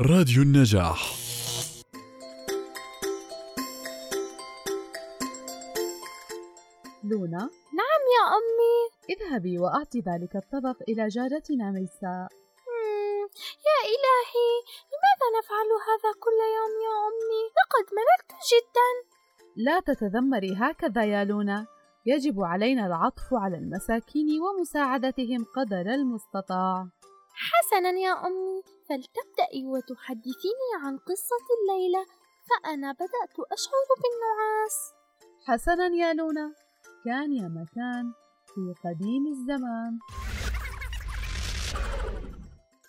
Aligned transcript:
راديو 0.00 0.42
النجاح. 0.42 1.14
لونا. 7.04 7.50
نعم 7.80 8.02
يا 8.16 8.24
أمي. 8.36 8.76
اذهبي 9.10 9.58
وأعطي 9.58 9.98
ذلك 9.98 10.36
الطبق 10.36 10.82
إلى 10.88 11.08
جارتنا 11.08 11.70
ميساء 11.70 12.28
يا 13.66 13.78
إلهي 13.94 14.50
لماذا 14.90 15.26
نفعل 15.38 15.68
هذا 15.88 16.10
كل 16.20 16.38
يوم 16.56 16.74
يا 16.86 16.96
أمي؟ 17.08 17.42
لقد 17.58 17.86
مللت 17.96 18.30
جدا. 18.52 18.90
لا 19.56 19.80
تتذمري 19.80 20.54
هكذا 20.56 21.04
يا 21.04 21.24
لونا. 21.24 21.66
يجب 22.06 22.40
علينا 22.40 22.86
العطف 22.86 23.34
على 23.34 23.56
المساكين 23.56 24.26
ومساعدتهم 24.40 25.44
قدر 25.56 25.94
المستطاع. 25.94 26.88
حسنا 27.34 27.90
يا 27.90 28.26
أمي 28.26 28.62
فلتبدأي 28.88 29.66
وتحدثيني 29.66 30.70
عن 30.82 30.98
قصة 30.98 31.44
الليلة 31.56 32.06
فأنا 32.48 32.92
بدأت 32.92 33.36
أشعر 33.52 33.88
بالنعاس. 34.02 34.76
حسنا 35.46 35.86
يا 35.86 36.14
لونا 36.14 36.54
كان 37.04 37.32
يا 37.32 37.48
مكان 37.48 38.12
في 38.46 38.74
قديم 38.84 39.26
الزمان. 39.26 39.98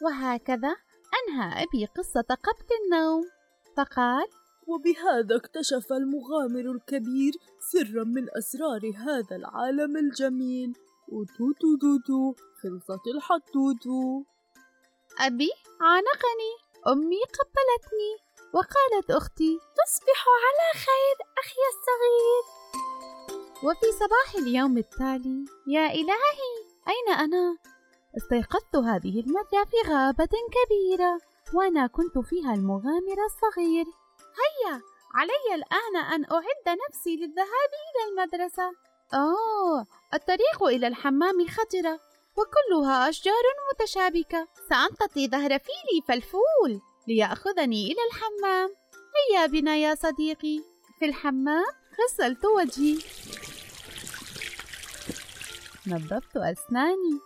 وهكذا 0.02 0.76
أنهى 1.18 1.64
أبي 1.64 1.86
قصة 1.86 2.22
قبل 2.22 2.68
النوم. 2.84 3.24
فقال 3.78 4.28
وبهذا 4.68 5.36
اكتشف 5.36 5.94
المغامر 5.94 6.72
الكبير 6.72 7.34
سرا 7.72 8.04
من 8.04 8.26
أسرار 8.38 8.82
هذا 8.98 9.36
العالم 9.36 9.98
الجميل. 9.98 10.74
وتوتو 11.08 11.78
توتو 11.82 12.34
خلصت 12.62 13.08
الحتوتو 13.16 14.24
أبي 15.20 15.50
عانقني 15.82 16.54
أمي 16.88 17.22
قبلتني 17.38 18.12
وقالت 18.54 19.12
أختي 19.12 19.60
تصبح 19.78 20.26
على 20.46 20.80
خير 20.86 21.18
أخي 21.38 21.62
الصغير. 21.74 22.44
وفي 23.64 23.92
صباح 23.92 24.36
اليوم 24.44 24.78
التالي 24.78 25.46
يا 25.68 25.88
إلهي 25.88 26.52
أين 26.88 27.20
أنا؟ 27.20 27.58
استيقظت 28.18 28.76
هذه 28.76 29.20
المرة 29.20 29.66
في 29.72 29.90
غابة 29.92 30.30
كبيرة 30.56 31.20
وأنا 31.54 31.88
كنت 31.88 32.18
فيها 32.18 32.54
المغامر 32.54 33.18
الصغير. 33.26 33.86
هيا 34.42 34.82
علي 35.14 35.56
الآن 35.56 35.96
أن 36.14 36.26
أعد 36.32 36.78
نفسي 36.90 37.16
للذهاب 37.16 37.72
إلى 37.86 38.10
المدرسة. 38.10 38.72
أوه 39.14 39.88
الطريق 40.14 40.64
إلى 40.64 40.88
الحمام 40.88 41.48
خطرة. 41.48 42.00
وكلها 42.38 43.10
أشجار 43.10 43.44
متشابكة. 43.74 44.48
سأمتطي 44.70 45.28
ظهر 45.28 45.60
فيلي 45.60 46.02
فالفول 46.08 46.82
ليأخذني 47.08 47.86
إلى 47.86 48.02
الحمام. 48.12 48.70
هيا 49.16 49.46
بنا 49.46 49.76
يا 49.76 49.96
صديقي. 49.96 50.60
في 51.00 51.06
الحمام 51.06 51.66
غسلت 52.00 52.46
وجهي. 52.46 52.98
نظفت 55.88 56.38
أسناني. 56.38 57.20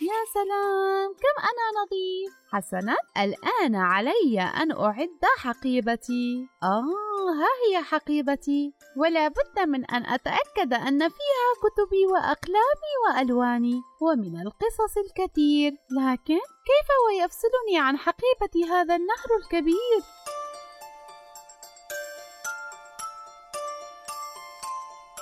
يا 0.00 0.24
سلام 0.34 1.12
كم 1.12 1.36
أنا 1.38 1.66
نظيف. 1.82 2.32
حسنا 2.52 2.96
الآن 3.16 3.74
علي 3.76 4.40
أن 4.40 4.72
أعد 4.72 5.20
حقيبتي. 5.38 6.48
آه 6.62 7.30
ها 7.38 7.48
هي 7.68 7.82
حقيبتي. 7.82 8.72
ولا 8.96 9.28
بد 9.28 9.58
من 9.68 9.84
أن 9.84 10.06
أتأكد 10.06 10.74
أن 10.74 10.98
فيها 11.08 11.48
كتبي 11.62 12.06
وأقلامي 12.06 12.92
وألواني 13.04 13.82
ومن 14.02 14.40
القصص 14.40 14.96
الكثير. 14.96 15.72
لكن 15.72 16.38
كيف 16.68 16.88
ويفصلني 17.06 17.78
عن 17.78 17.96
حقيبتي 17.96 18.64
هذا 18.64 18.96
النهر 18.96 19.30
الكبير؟ 19.42 20.00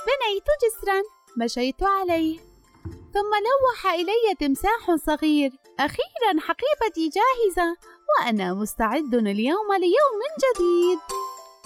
بنيت 0.06 0.47
جسرا. 0.62 1.03
مشيت 1.37 1.82
عليه. 1.82 2.51
ثم 3.15 3.33
لوح 3.47 3.93
إلي 3.95 4.34
تمساح 4.41 4.95
صغير. 5.06 5.53
أخيرا 5.81 6.41
حقيبتي 6.41 7.09
جاهزة 7.09 7.77
وأنا 8.09 8.55
مستعد 8.55 9.15
اليوم 9.15 9.73
ليوم 9.73 10.21
جديد. 10.45 10.99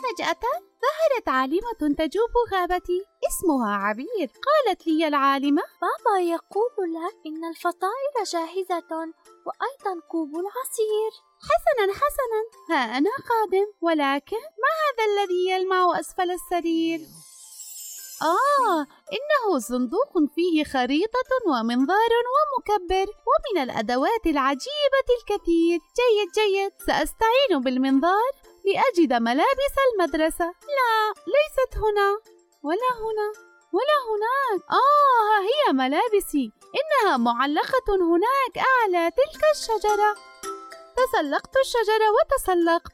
فجأة 0.02 0.40
ظهرت 0.82 1.28
عالمة 1.28 1.94
تجوب 1.98 2.30
غابتي 2.52 3.04
اسمها 3.28 3.76
عبير. 3.76 4.30
قالت 4.46 4.86
لي 4.86 5.08
العالمة 5.08 5.62
بابا 5.82 6.20
يقول 6.20 6.94
لك؟ 6.94 7.16
إن 7.26 7.44
الفطائر 7.44 8.14
جاهزة 8.32 9.12
وأيضا 9.46 10.00
كوب 10.10 10.30
العصير. 10.30 11.12
حسنا 11.48 11.92
حسنا. 11.92 12.40
ها 12.70 12.98
أنا 12.98 13.10
قادم 13.10 13.66
ولكن 13.80 14.42
ما 14.62 14.72
هذا 14.82 15.04
الذي 15.12 15.50
يلمع 15.50 16.00
أسفل 16.00 16.30
السرير؟ 16.30 17.00
آه 18.22 18.80
إنه 19.16 19.58
صندوق 19.58 20.12
فيه 20.34 20.64
خريطة 20.64 21.30
ومنظار 21.46 22.10
ومكبر 22.34 23.06
ومن 23.28 23.62
الأدوات 23.62 24.26
العجيبة 24.26 25.08
الكثير. 25.18 25.78
جيد 25.98 26.30
جيد. 26.34 26.72
سأستعين 26.86 27.60
بالمنظار 27.64 28.32
لأجد 28.64 29.12
ملابس 29.12 29.74
المدرسة. 29.92 30.44
لا 30.44 31.14
ليست 31.26 31.76
هنا. 31.76 32.18
ولا 32.62 32.90
هنا. 33.02 33.28
ولا 33.72 33.98
هناك. 34.08 34.62
آه 34.70 35.40
هي 35.40 35.72
ملابسي. 35.72 36.52
إنها 36.78 37.16
معلقة 37.16 37.88
هناك. 37.88 38.58
أعلى 38.58 39.10
تلك 39.10 39.42
الشجرة. 39.54 40.16
تسلقت 40.96 41.56
الشجرة 41.56 42.08
وتسلقت. 42.16 42.92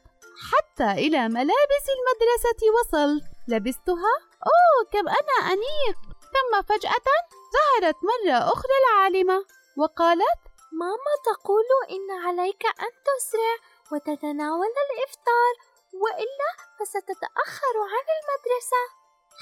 حتى 0.53 1.07
إلى 1.07 1.29
ملابس 1.29 1.87
المدرسة 1.97 2.61
وصلت. 2.81 3.25
لبستها؟ 3.49 4.32
أوه 4.51 4.91
كم 4.93 5.09
أنا 5.09 5.53
أنيق. 5.53 5.97
ثم 6.33 6.63
فجأة 6.63 7.09
ظهرت 7.55 7.97
مرة 8.11 8.39
أخرى 8.53 8.77
العالمة 8.83 9.45
وقالت 9.79 10.43
ماما 10.73 11.15
تقول 11.25 11.65
إن 11.91 12.27
عليك 12.27 12.67
أن 12.67 12.93
تسرع 13.09 13.55
وتتناول 13.93 14.73
الإفطار 14.87 15.55
وإلا 16.03 16.51
فستتأخر 16.81 17.75
عن 17.93 18.07
المدرسة. 18.19 18.83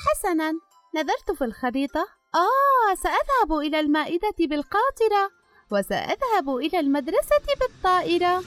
حسنا. 0.05 0.53
نظرت 0.95 1.31
في 1.39 1.45
الخريطة. 1.45 2.09
آه 2.35 2.95
سأذهب 2.95 3.59
إلى 3.59 3.81
المائدة 3.81 4.35
بالقاطرة 4.39 5.31
وسأذهب 5.73 6.57
إلى 6.57 6.81
المدرسة 6.81 7.37
بالطائرة. 7.61 8.39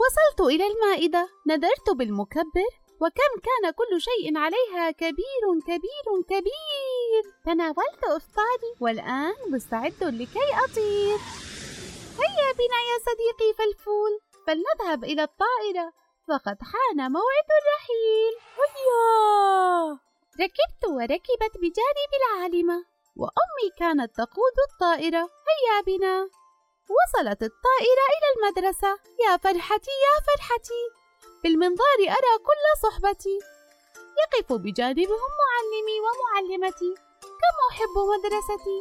وصلت 0.00 0.40
إلى 0.40 0.66
المائدة. 0.66 1.28
نظرت 1.46 1.90
بالمكبر. 1.96 2.83
وكم 3.00 3.32
كان 3.42 3.70
كل 3.70 4.00
شيء 4.00 4.38
عليها 4.38 4.90
كبير 4.90 5.44
كبير 5.66 6.22
كبير. 6.28 7.22
تناولت 7.44 8.04
إفطاري 8.04 8.72
والآن 8.80 9.34
مستعد 9.48 10.04
لكي 10.04 10.48
أطير. 10.64 11.18
هيا 12.18 12.52
بنا 12.58 12.80
يا 12.90 12.98
صديقي 13.06 13.54
فالفول. 13.58 14.20
فلنذهب 14.46 15.04
إلى 15.04 15.22
الطائرة. 15.22 15.92
فقد 16.28 16.58
حان 16.62 17.12
موعد 17.12 17.48
الرحيل. 17.60 18.34
هيا! 18.58 19.98
ركبت 20.40 20.82
وركبت 20.88 21.56
بجانب 21.56 22.10
العالمة. 22.20 22.84
وأمي 23.16 23.68
كانت 23.78 24.16
تقود 24.16 24.56
الطائرة. 24.70 25.28
هيا 25.48 25.80
بنا. 25.86 26.28
وصلت 26.96 27.42
الطائرة 27.42 28.04
إلى 28.14 28.28
المدرسة. 28.36 28.98
يا 29.24 29.36
فرحتي 29.36 29.90
يا 29.90 30.20
فرحتي. 30.26 31.03
بالمنظار 31.44 31.98
أرى 32.00 32.34
كل 32.48 32.64
صحبتي. 32.82 33.38
يقف 34.22 34.52
بجانبهم 34.52 35.30
معلمي 35.42 35.96
ومعلمتي 36.04 36.94
كم 37.20 37.56
أحب 37.70 37.94
مدرستي. 38.12 38.80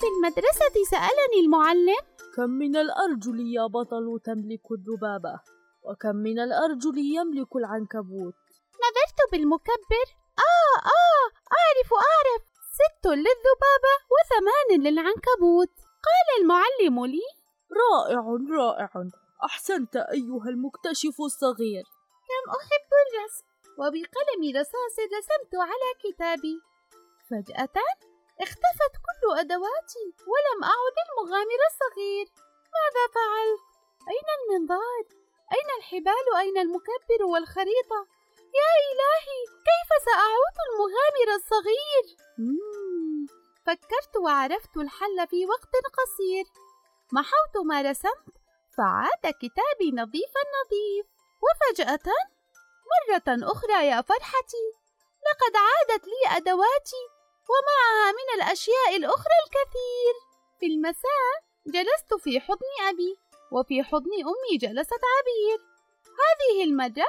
في 0.00 0.06
المدرسة 0.06 0.76
سألني 0.90 1.38
المعلم 1.44 2.02
كم 2.36 2.50
من 2.50 2.76
الأرجل 2.76 3.38
يا 3.56 3.66
بطل 3.66 4.20
تملك 4.24 4.66
الذبابة 4.78 5.40
وكم 5.82 6.16
من 6.16 6.38
الأرجل 6.38 6.98
يملك 6.98 7.56
العنكبوت؟ 7.56 8.34
نظرت 8.82 9.18
بالمكبر 9.32 10.06
آه 10.38 10.78
آه 11.00 11.26
أعرف 11.58 11.90
أعرف 12.10 12.42
ست 12.78 13.06
للذبابة 13.06 13.94
وثمان 14.14 14.68
للعنكبوت. 14.84 15.74
قال 16.06 16.26
المعلم 16.40 17.06
لي 17.06 17.26
رائع 17.80 18.24
رائع. 18.58 19.25
أحسنت 19.44 19.96
أيها 19.96 20.48
المكتشف 20.48 21.16
الصغير 21.20 21.84
كم 22.28 22.50
أحب 22.50 22.90
الرسم 23.04 23.44
وبقلم 23.78 24.42
رصاص 24.60 24.96
رسمت 25.16 25.54
على 25.54 25.88
كتابي 26.04 26.56
فجأة 27.30 27.82
اختفت 28.40 28.92
كل 29.06 29.38
أدواتي 29.38 30.06
ولم 30.32 30.64
أعد 30.64 30.96
المغامر 31.06 31.60
الصغير 31.70 32.26
ماذا 32.76 33.04
فعلت؟ 33.14 33.62
أين 34.12 34.28
المنظار؟ 34.38 35.04
أين 35.52 35.68
الحبال؟ 35.78 36.26
أين 36.38 36.58
المكبر 36.58 37.24
والخريطة؟ 37.32 38.00
يا 38.60 38.72
إلهي 38.90 39.40
كيف 39.68 39.90
سأعود 40.08 40.56
المغامر 40.68 41.28
الصغير؟ 41.38 42.04
مم. 42.38 43.26
فكرت 43.66 44.16
وعرفت 44.24 44.76
الحل 44.76 45.28
في 45.30 45.46
وقت 45.46 45.72
قصير 45.98 46.44
محوت 47.12 47.66
ما 47.66 47.82
رسمت 47.82 48.35
فعاد 48.76 49.34
كتابي 49.42 49.90
نظيفا 49.92 50.42
نظيف. 50.58 51.06
وفجأة 51.44 52.12
مرة 52.92 53.50
أخرى 53.52 53.86
يا 53.86 54.02
فرحتي 54.02 54.66
لقد 55.26 55.56
عادت 55.56 56.04
لي 56.06 56.36
أدواتي 56.36 57.04
ومعها 57.50 58.12
من 58.12 58.42
الأشياء 58.42 58.96
الأخرى 58.96 59.36
الكثير. 59.44 60.14
في 60.60 60.66
المساء 60.66 61.32
جلست 61.66 62.14
في 62.24 62.40
حضن 62.40 62.88
أبي 62.88 63.16
وفي 63.52 63.82
حضن 63.82 64.12
أمي 64.12 64.58
جلست 64.58 65.00
عبير. 65.16 65.58
هذه 66.04 66.64
المرة 66.64 67.06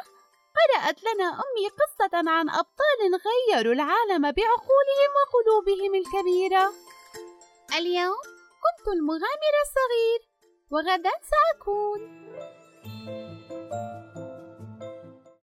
قرأت 0.57 1.03
لنا 1.03 1.27
أمي 1.29 1.67
قصة 1.79 2.13
عن 2.13 2.49
أبطال 2.49 3.21
غيروا 3.27 3.73
العالم 3.73 4.21
بعقولهم 4.21 5.11
وقلوبهم 5.17 5.95
الكبيرة. 5.95 6.73
اليوم 7.77 8.21
كنت 8.63 8.87
المغامر 8.93 9.53
الصغير. 9.65 10.26
وغدا 10.71 11.11
سأكون. 11.31 12.01